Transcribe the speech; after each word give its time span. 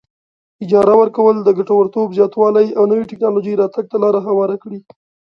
اجاره 0.63 0.93
ورکول 1.01 1.35
د 1.41 1.49
ګټورتوب 1.59 2.07
زیاتوالي 2.17 2.65
او 2.77 2.83
نوې 2.91 3.03
ټیکنالوجۍ 3.11 3.53
راتګ 3.57 3.85
ته 3.91 3.97
لار 4.03 4.15
هواره 4.27 4.55
کړي. 4.63 4.79